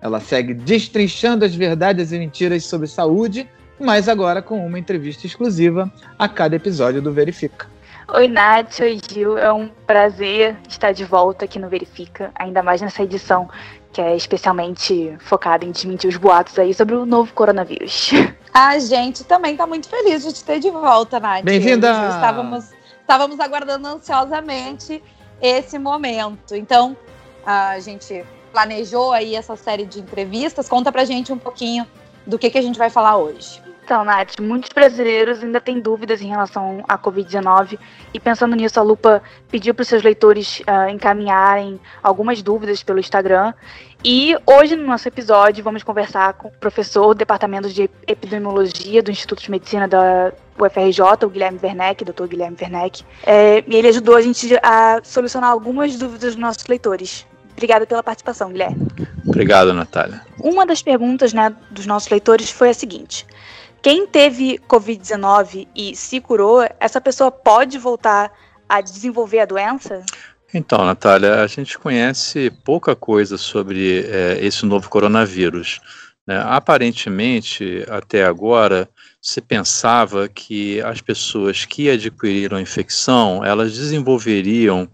[0.00, 3.48] Ela segue destrinchando as verdades e mentiras sobre saúde,
[3.80, 7.73] mas agora com uma entrevista exclusiva a cada episódio do Verifica.
[8.08, 9.38] Oi, Nath, oi, Gil.
[9.38, 13.48] É um prazer estar de volta aqui no Verifica, ainda mais nessa edição
[13.92, 18.10] que é especialmente focada em desmentir os boatos aí sobre o novo coronavírus.
[18.52, 21.44] A gente também está muito feliz de te ter de volta, Nath.
[21.44, 21.90] Bem-vinda!
[22.08, 25.02] Estávamos, estávamos aguardando ansiosamente
[25.40, 26.54] esse momento.
[26.54, 26.96] Então,
[27.44, 30.68] a gente planejou aí essa série de entrevistas.
[30.68, 31.86] Conta pra gente um pouquinho
[32.26, 33.60] do que, que a gente vai falar hoje.
[33.84, 37.78] Então, Nath, muitos brasileiros ainda têm dúvidas em relação à Covid-19
[38.14, 42.98] e pensando nisso, a Lupa pediu para os seus leitores uh, encaminharem algumas dúvidas pelo
[42.98, 43.52] Instagram.
[44.02, 49.10] E hoje, no nosso episódio, vamos conversar com o professor do Departamento de Epidemiologia do
[49.10, 53.04] Instituto de Medicina da UFRJ, o Guilherme Werneck, doutor Guilherme Werneck.
[53.26, 57.26] É, e ele ajudou a gente a solucionar algumas dúvidas dos nossos leitores.
[57.52, 58.88] Obrigada pela participação, Guilherme.
[59.26, 60.20] Obrigado, Natália.
[60.40, 63.26] Uma das perguntas né, dos nossos leitores foi a seguinte:
[63.84, 68.32] quem teve Covid-19 e se curou, essa pessoa pode voltar
[68.66, 70.02] a desenvolver a doença?
[70.54, 75.82] Então, Natália, a gente conhece pouca coisa sobre é, esse novo coronavírus.
[76.26, 76.42] Né?
[76.46, 78.88] Aparentemente, até agora,
[79.20, 84.88] se pensava que as pessoas que adquiriram a infecção, elas desenvolveriam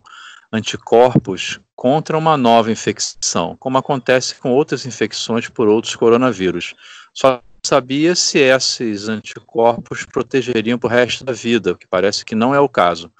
[0.53, 6.74] anticorpos contra uma nova infecção, como acontece com outras infecções por outros coronavírus.
[7.14, 12.34] Só sabia se esses anticorpos protegeriam para o resto da vida, o que parece que
[12.34, 13.12] não é o caso.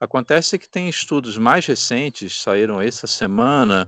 [0.00, 3.86] Acontece que tem estudos mais recentes, saíram essa semana,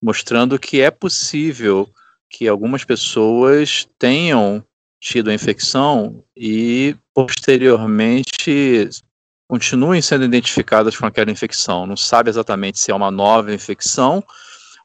[0.00, 1.88] mostrando que é possível
[2.30, 4.64] que algumas pessoas tenham
[5.00, 8.88] tido a infecção e posteriormente
[9.48, 11.86] continuem sendo identificadas com aquela infecção.
[11.86, 14.24] Não sabe exatamente se é uma nova infecção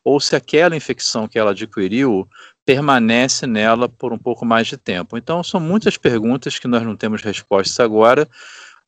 [0.03, 2.27] ou se aquela infecção que ela adquiriu
[2.67, 5.17] permanece nela por um pouco mais de tempo.
[5.17, 8.27] Então, são muitas perguntas que nós não temos respostas agora,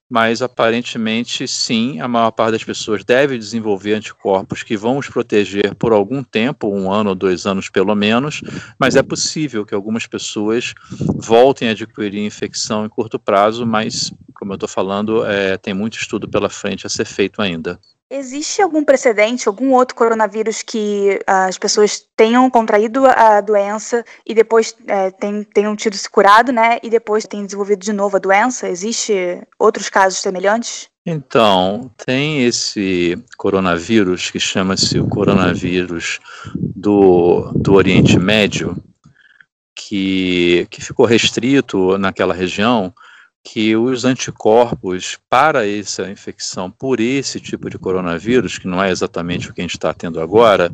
[0.10, 5.74] mas aparentemente sim, a maior parte das pessoas deve desenvolver anticorpos que vão os proteger
[5.76, 8.42] por algum tempo, um ano ou dois anos pelo menos,
[8.78, 10.74] mas é possível que algumas pessoas
[11.16, 15.98] voltem a adquirir infecção em curto prazo, mas, como eu estou falando, é, tem muito
[15.98, 17.80] estudo pela frente a ser feito ainda.
[18.12, 24.34] Existe algum precedente, algum outro coronavírus que uh, as pessoas tenham contraído a doença e
[24.34, 26.80] depois é, tem, tenham tido se curado, né?
[26.82, 28.68] E depois tenham desenvolvido de novo a doença?
[28.68, 29.14] Existe
[29.60, 30.90] outros casos semelhantes?
[31.06, 36.20] Então, tem esse coronavírus que chama-se o coronavírus
[36.56, 38.76] do, do Oriente Médio,
[39.76, 42.92] que, que ficou restrito naquela região
[43.52, 49.50] que os anticorpos para essa infecção por esse tipo de coronavírus, que não é exatamente
[49.50, 50.72] o que a gente está tendo agora,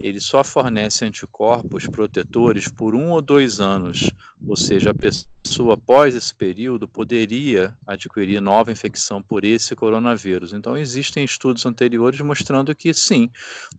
[0.00, 4.10] ele só fornece anticorpos protetores por um ou dois anos,
[4.44, 10.52] ou seja, a pessoa após esse período poderia adquirir nova infecção por esse coronavírus.
[10.52, 13.30] Então, existem estudos anteriores mostrando que sim,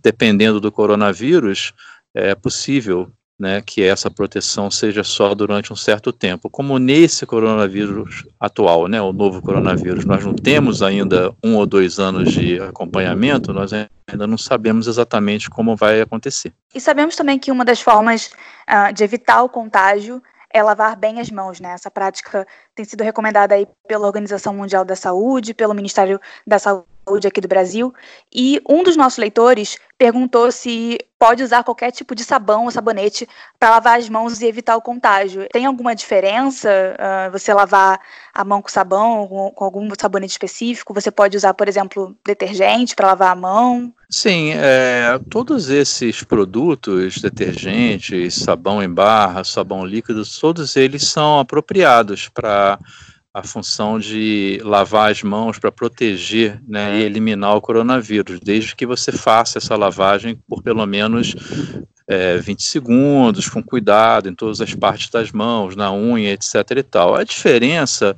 [0.01, 1.73] dependendo do coronavírus,
[2.13, 6.49] é possível né, que essa proteção seja só durante um certo tempo.
[6.49, 11.99] Como nesse coronavírus atual, né, o novo coronavírus, nós não temos ainda um ou dois
[11.99, 16.51] anos de acompanhamento, nós ainda não sabemos exatamente como vai acontecer.
[16.75, 18.31] E sabemos também que uma das formas
[18.69, 20.21] uh, de evitar o contágio
[20.51, 21.73] é lavar bem as mãos, né?
[21.73, 26.87] Essa prática tem sido recomendada aí pela Organização Mundial da Saúde, pelo Ministério da Saúde
[27.27, 27.93] aqui do Brasil,
[28.33, 33.27] e um dos nossos leitores perguntou se pode usar qualquer tipo de sabão ou sabonete
[33.59, 35.45] para lavar as mãos e evitar o contágio.
[35.51, 37.99] Tem alguma diferença uh, você lavar
[38.33, 40.93] a mão com sabão ou com algum sabonete específico?
[40.93, 43.93] Você pode usar, por exemplo, detergente para lavar a mão?
[44.09, 52.29] Sim, é, todos esses produtos, detergentes, sabão em barra, sabão líquido, todos eles são apropriados
[52.29, 52.79] para
[53.33, 58.85] a função de lavar as mãos para proteger né, e eliminar o coronavírus, desde que
[58.85, 61.35] você faça essa lavagem por pelo menos
[62.07, 66.55] é, 20 segundos, com cuidado em todas as partes das mãos, na unha, etc.
[66.77, 67.15] e tal.
[67.15, 68.17] A diferença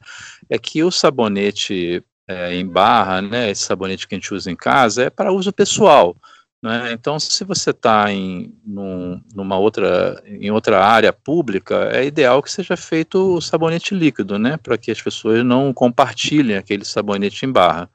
[0.49, 4.55] é que o sabonete é, em barra, né, esse sabonete que a gente usa em
[4.55, 6.15] casa, é para uso pessoal.
[6.61, 6.91] Né?
[6.93, 12.51] Então, se você está em num, numa outra, em outra área pública, é ideal que
[12.51, 14.57] seja feito o sabonete líquido, né?
[14.57, 17.89] para que as pessoas não compartilhem aquele sabonete em barra.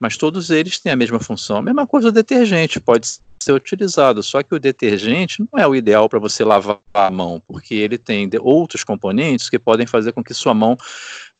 [0.00, 1.58] Mas todos eles têm a mesma função.
[1.58, 4.22] A mesma coisa o detergente, pode ser utilizado.
[4.22, 7.98] Só que o detergente não é o ideal para você lavar a mão, porque ele
[7.98, 10.76] tem outros componentes que podem fazer com que sua mão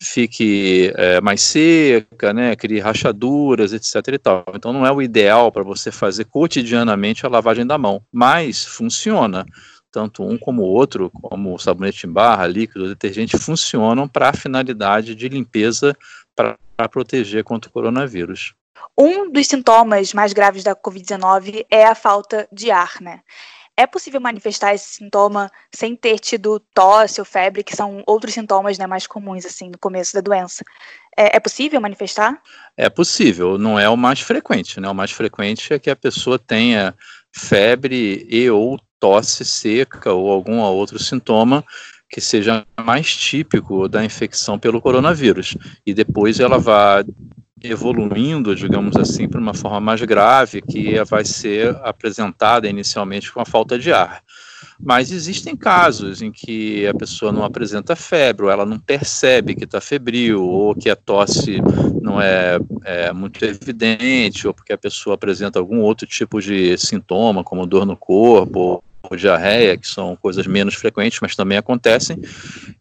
[0.03, 4.15] fique é, mais seca, né, crie rachaduras, etc.
[4.15, 4.45] E tal.
[4.55, 9.45] Então não é o ideal para você fazer cotidianamente a lavagem da mão, mas funciona.
[9.93, 14.33] Tanto um como o outro, como o sabonete em barra, líquido, detergente, funcionam para a
[14.33, 15.97] finalidade de limpeza
[16.37, 16.57] para
[16.89, 18.55] proteger contra o coronavírus.
[18.99, 23.21] Um dos sintomas mais graves da Covid-19 é a falta de ar, né?
[23.77, 28.77] É possível manifestar esse sintoma sem ter tido tosse ou febre, que são outros sintomas
[28.77, 30.63] né, mais comuns assim no começo da doença.
[31.17, 32.43] É, é, possível manifestar?
[32.77, 34.89] É possível, não é o mais frequente, né?
[34.89, 36.95] O mais frequente é que a pessoa tenha
[37.35, 41.65] febre e ou tosse seca ou algum outro sintoma
[42.11, 45.57] que seja mais típico da infecção pelo coronavírus.
[45.87, 47.05] E depois ela vai
[47.63, 53.45] evoluindo, digamos assim, para uma forma mais grave, que vai ser apresentada inicialmente com a
[53.45, 54.23] falta de ar.
[54.83, 59.65] Mas existem casos em que a pessoa não apresenta febre, ou ela não percebe que
[59.65, 61.61] está febril, ou que a tosse
[62.01, 67.45] não é, é, muito evidente, ou porque a pessoa apresenta algum outro tipo de sintoma,
[67.45, 72.19] como dor no corpo, ou diarreia, que são coisas menos frequentes, mas também acontecem,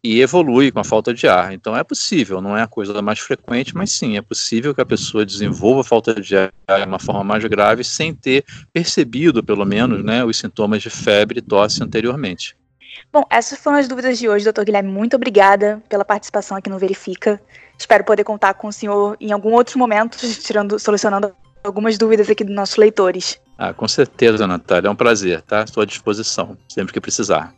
[0.04, 1.54] e evolui com a falta de ar.
[1.54, 4.86] Então é possível, não é a coisa mais frequente, mas sim, é possível que a
[4.86, 8.44] pessoa desenvolva falta de ar de uma forma mais grave sem ter
[8.74, 12.56] percebido, pelo menos, né, os sintomas de febre e tosse anteriormente.
[13.12, 14.92] Bom, essas foram as dúvidas de hoje, doutor Guilherme.
[14.92, 17.42] Muito obrigada pela participação aqui no Verifica.
[17.78, 22.44] Espero poder contar com o senhor em algum outro momento, tirando, solucionando algumas dúvidas aqui
[22.44, 23.40] dos nossos leitores.
[23.62, 24.88] Ah, com certeza, Natália.
[24.88, 25.64] É um prazer, tá?
[25.64, 27.54] Estou à disposição, sempre que precisar.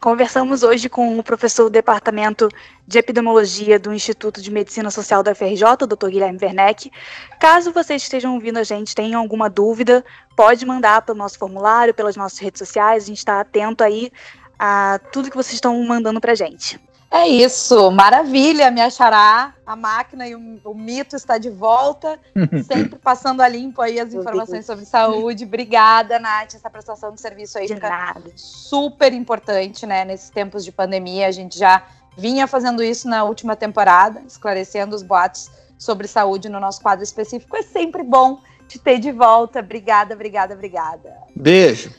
[0.00, 2.48] Conversamos hoje com o professor do Departamento
[2.84, 6.08] de Epidemiologia do Instituto de Medicina Social da FRJ, Dr.
[6.08, 6.90] Guilherme Werneck.
[7.38, 10.04] Caso vocês estejam ouvindo a gente, tenham alguma dúvida,
[10.36, 13.04] pode mandar pelo nosso formulário, pelas nossas redes sociais.
[13.04, 14.10] A gente está atento aí
[14.58, 16.80] a tudo que vocês estão mandando para a gente.
[17.10, 19.54] É isso, maravilha, me achará.
[19.64, 22.18] A máquina e o, o mito está de volta,
[22.66, 25.44] sempre passando a limpo aí as informações sobre saúde.
[25.44, 26.54] Obrigada, Nath.
[26.54, 28.30] Essa prestação de serviço aí de fica nada.
[28.34, 30.04] super importante, né?
[30.04, 31.84] Nesses tempos de pandemia, a gente já
[32.16, 37.56] vinha fazendo isso na última temporada, esclarecendo os boatos sobre saúde no nosso quadro específico.
[37.56, 39.60] É sempre bom te ter de volta.
[39.60, 41.16] Obrigada, obrigada, obrigada.
[41.34, 41.94] Beijo.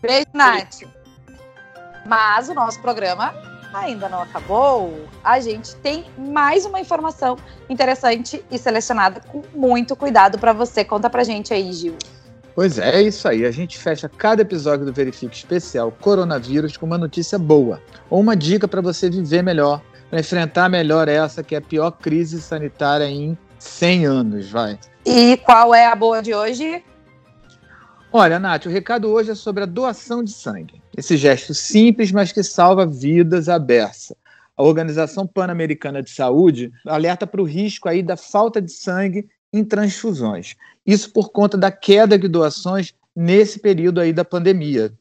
[0.00, 0.82] Beijo, Nath.
[2.04, 5.06] Mas o nosso programa ainda não acabou.
[5.22, 7.36] A gente tem mais uma informação
[7.68, 10.84] interessante e selecionada com muito cuidado para você.
[10.84, 11.96] Conta pra gente aí, Gil.
[12.54, 13.44] Pois é, é isso aí.
[13.44, 18.36] A gente fecha cada episódio do Verifique Especial Coronavírus com uma notícia boa ou uma
[18.36, 23.06] dica para você viver melhor, para enfrentar melhor essa que é a pior crise sanitária
[23.06, 24.78] em 100 anos, vai.
[25.06, 26.84] E qual é a boa de hoje?
[28.14, 30.82] Olha, Nath, o recado hoje é sobre a doação de sangue.
[30.94, 34.14] Esse gesto simples, mas que salva vidas à beça.
[34.54, 39.64] A Organização Pan-Americana de Saúde alerta para o risco aí da falta de sangue em
[39.64, 40.56] transfusões.
[40.84, 44.92] Isso por conta da queda de doações nesse período aí da pandemia.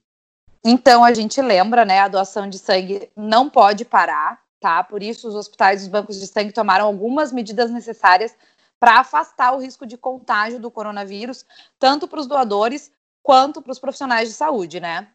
[0.63, 4.81] Então a gente lembra, né, a doação de sangue não pode parar, tá?
[4.85, 8.33] Por isso os hospitais e os bancos de sangue tomaram algumas medidas necessárias
[8.79, 11.45] para afastar o risco de contágio do coronavírus,
[11.77, 12.89] tanto para os doadores
[13.21, 15.07] quanto para os profissionais de saúde, né?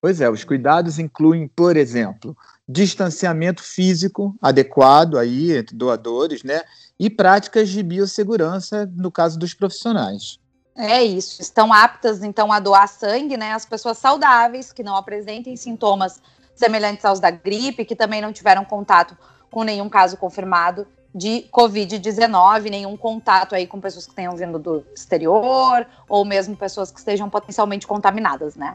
[0.00, 2.36] Pois é, os cuidados incluem, por exemplo,
[2.68, 6.62] distanciamento físico adequado aí entre doadores, né?
[6.98, 10.38] E práticas de biossegurança no caso dos profissionais.
[10.76, 11.40] É isso.
[11.40, 13.52] Estão aptas, então, a doar sangue, né?
[13.52, 16.20] As pessoas saudáveis, que não apresentem sintomas
[16.54, 19.16] semelhantes aos da gripe, que também não tiveram contato
[19.50, 24.84] com nenhum caso confirmado de Covid-19, nenhum contato aí com pessoas que tenham vindo do
[24.94, 28.74] exterior, ou mesmo pessoas que estejam potencialmente contaminadas, né?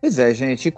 [0.00, 0.72] Pois é, gente, e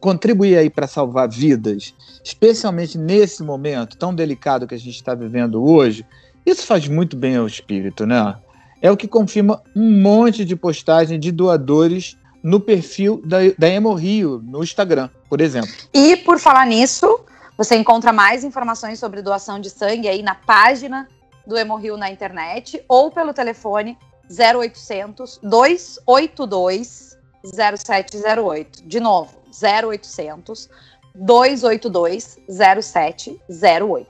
[0.00, 5.62] contribuir aí para salvar vidas, especialmente nesse momento tão delicado que a gente está vivendo
[5.62, 6.06] hoje,
[6.46, 8.34] isso faz muito bem ao espírito, né?
[8.80, 14.42] É o que confirma um monte de postagem de doadores no perfil da, da Hemorrio
[14.42, 15.70] no Instagram, por exemplo.
[15.92, 17.20] E por falar nisso,
[17.60, 21.06] você encontra mais informações sobre doação de sangue aí na página
[21.46, 23.98] do Hemorrio na internet ou pelo telefone
[24.30, 28.88] 0800 282 0708.
[28.88, 30.70] De novo, 0800
[31.14, 34.08] 282 0708.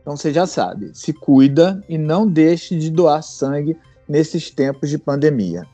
[0.00, 3.76] Então você já sabe, se cuida e não deixe de doar sangue
[4.08, 5.66] nesses tempos de pandemia.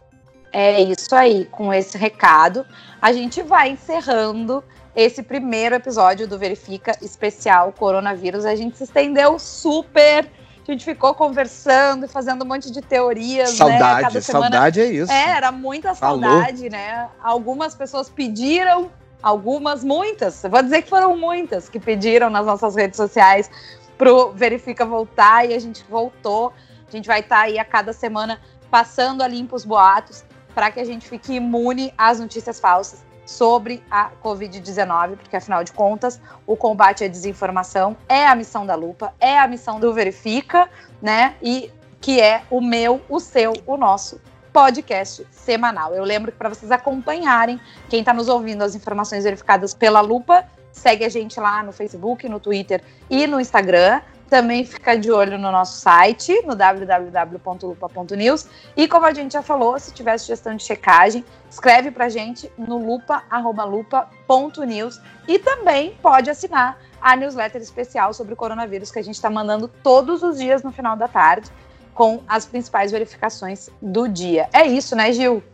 [0.50, 2.64] É isso aí, com esse recado,
[3.02, 4.64] a gente vai encerrando
[4.94, 8.44] esse primeiro episódio do Verifica especial coronavírus.
[8.44, 10.28] A gente se estendeu super
[10.66, 14.02] a gente ficou conversando e fazendo um monte de teorias, saudade, né?
[14.02, 14.50] Cada semana...
[14.50, 15.12] saudade é isso.
[15.12, 17.06] É, era muita saudade, né?
[17.22, 18.90] Algumas pessoas pediram,
[19.22, 20.40] algumas, muitas.
[20.42, 23.50] Vou dizer que foram muitas que pediram nas nossas redes sociais
[23.98, 26.50] pro Verifica voltar e a gente voltou.
[26.88, 28.40] A gente vai estar tá aí a cada semana
[28.70, 30.24] passando a limpo os boatos
[30.54, 35.72] para que a gente fique imune às notícias falsas sobre a Covid-19, porque afinal de
[35.72, 40.68] contas, o combate à desinformação é a missão da Lupa, é a missão do Verifica,
[41.00, 41.34] né?
[41.42, 41.70] E
[42.00, 44.20] que é o meu, o seu, o nosso
[44.52, 45.94] podcast semanal.
[45.94, 47.58] Eu lembro que para vocês acompanharem,
[47.88, 52.28] quem está nos ouvindo, as informações verificadas pela Lupa, segue a gente lá no Facebook,
[52.28, 54.00] no Twitter e no Instagram.
[54.34, 58.48] Também fica de olho no nosso site, no www.lupa.news.
[58.76, 62.84] E como a gente já falou, se tiver sugestão de checagem, escreve pra gente no
[62.84, 69.30] lupa.lupa.news e também pode assinar a newsletter especial sobre o coronavírus que a gente está
[69.30, 71.48] mandando todos os dias no final da tarde
[71.94, 74.48] com as principais verificações do dia.
[74.52, 75.44] É isso, né, Gil?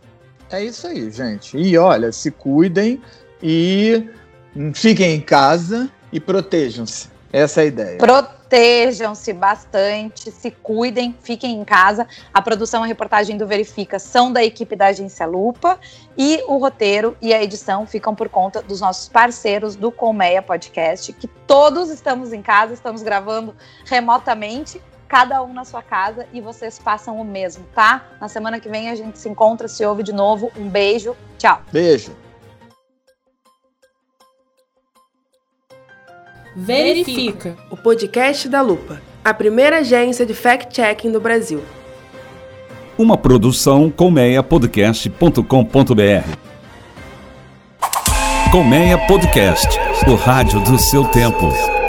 [0.49, 1.55] É isso aí, gente.
[1.55, 2.99] E olha, se cuidem
[3.43, 4.09] e
[4.73, 7.11] fiquem em casa e protejam-se.
[7.31, 7.99] Essa é a ideia.
[8.51, 12.05] Protejam-se bastante, se cuidem, fiquem em casa.
[12.33, 15.79] A produção e a reportagem do Verifica são da equipe da Agência Lupa
[16.17, 21.13] e o roteiro e a edição ficam por conta dos nossos parceiros do Colmeia Podcast,
[21.13, 26.77] que todos estamos em casa, estamos gravando remotamente, cada um na sua casa e vocês
[26.77, 28.05] façam o mesmo, tá?
[28.19, 30.51] Na semana que vem a gente se encontra, se ouve de novo.
[30.57, 31.61] Um beijo, tchau.
[31.71, 32.13] Beijo.
[36.55, 41.61] Verifica, o podcast da Lupa, a primeira agência de fact-checking do Brasil.
[42.97, 46.51] Uma produção colmeiapodcast.com.br.
[48.51, 51.80] Colmeia Podcast, o rádio do seu tempo.